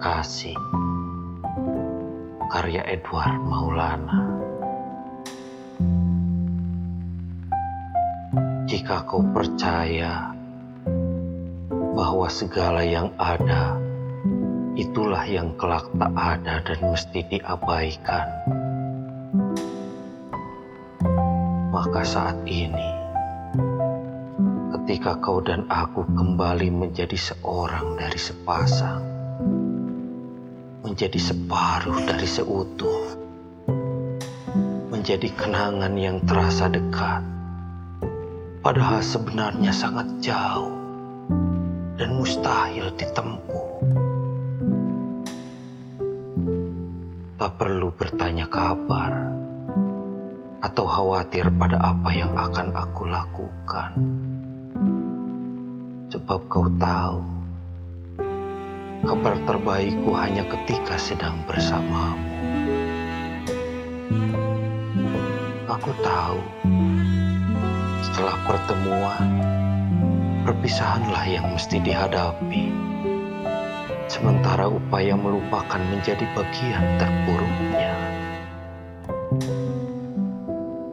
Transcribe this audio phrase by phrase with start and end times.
[0.00, 0.56] Asing
[2.48, 4.24] Karya Edward Maulana.
[8.64, 10.32] Jika kau percaya
[11.92, 13.76] bahwa segala yang ada
[14.80, 18.26] itulah yang kelak tak ada dan mesti diabaikan,
[21.68, 23.05] maka saat ini
[24.74, 29.02] ketika kau dan aku kembali menjadi seorang dari sepasang,
[30.82, 33.14] menjadi separuh dari seutuh,
[34.90, 37.22] menjadi kenangan yang terasa dekat,
[38.62, 40.74] padahal sebenarnya sangat jauh
[41.94, 43.66] dan mustahil ditempuh.
[47.36, 49.36] Tak perlu bertanya kabar
[50.66, 53.94] atau khawatir pada apa yang akan aku lakukan
[56.26, 57.22] sebab kau tahu
[59.06, 62.18] kabar terbaikku hanya ketika sedang bersamamu.
[65.70, 66.42] Aku tahu
[68.10, 69.26] setelah pertemuan,
[70.42, 72.74] perpisahanlah yang mesti dihadapi.
[74.10, 77.94] Sementara upaya melupakan menjadi bagian terburuknya.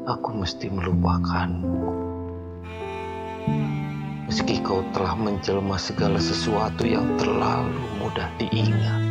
[0.05, 2.03] Aku mesti melupakanmu
[4.27, 9.01] meski kau telah menjelma segala sesuatu yang terlalu mudah diingat.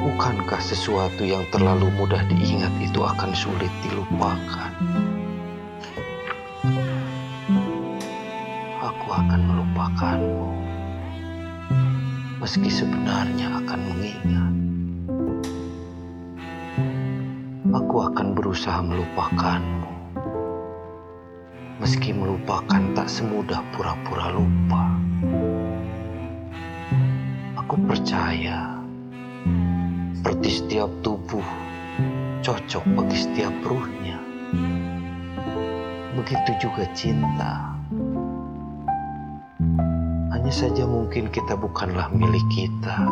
[0.00, 4.72] Bukankah sesuatu yang terlalu mudah diingat itu akan sulit dilupakan?
[8.84, 10.48] Aku akan melupakanmu,
[12.44, 14.54] meski sebenarnya akan mengingat.
[17.70, 19.99] Aku akan berusaha melupakanmu
[21.80, 24.84] meski melupakan tak semudah pura-pura lupa.
[27.56, 28.76] Aku percaya,
[30.12, 31.44] seperti setiap tubuh
[32.44, 34.20] cocok bagi setiap ruhnya.
[36.20, 37.72] Begitu juga cinta.
[40.36, 43.08] Hanya saja mungkin kita bukanlah milik kita.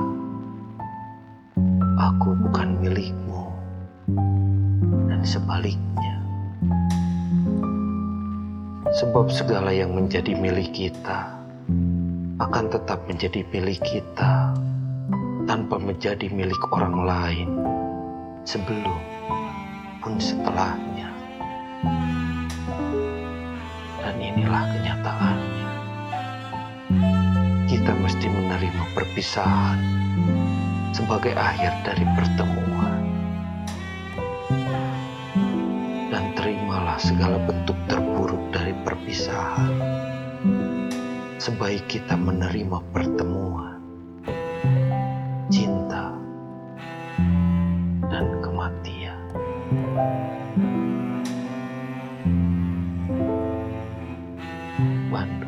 [1.98, 3.48] Aku bukan milikmu.
[5.08, 6.07] Dan sebaliknya.
[8.98, 11.30] Sebab segala yang menjadi milik kita
[12.42, 14.50] akan tetap menjadi milik kita
[15.46, 17.48] tanpa menjadi milik orang lain
[18.42, 18.98] sebelum
[20.02, 21.14] pun setelahnya.
[24.02, 25.70] Dan inilah kenyataannya.
[27.70, 29.78] Kita mesti menerima perpisahan
[30.90, 32.98] sebagai akhir dari pertemuan.
[36.10, 38.07] Dan terimalah segala bentuk dari
[39.08, 39.72] perpisahan.
[41.40, 43.80] Sebaik kita menerima pertemuan,
[45.48, 46.12] cinta,
[48.12, 49.16] dan kematian.
[55.08, 55.47] Bandung